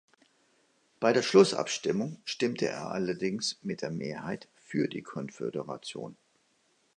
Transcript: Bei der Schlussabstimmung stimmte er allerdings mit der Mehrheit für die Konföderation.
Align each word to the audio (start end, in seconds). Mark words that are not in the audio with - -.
Bei 0.99 1.13
der 1.13 1.21
Schlussabstimmung 1.21 2.19
stimmte 2.25 2.65
er 2.67 2.89
allerdings 2.89 3.59
mit 3.61 3.83
der 3.83 3.91
Mehrheit 3.91 4.47
für 4.55 4.87
die 4.87 5.03
Konföderation. 5.03 6.17